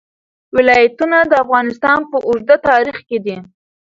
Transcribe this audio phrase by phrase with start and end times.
[0.55, 3.37] ولایتونه د افغانستان په اوږده تاریخ کې دي.